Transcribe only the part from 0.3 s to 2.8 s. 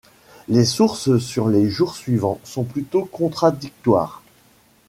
Les sources sur les jours suivants sont